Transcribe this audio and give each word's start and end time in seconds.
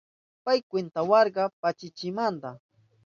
Pay 0.45 0.59
kwintawarka 0.69 1.43
pachachimanta 1.61 2.49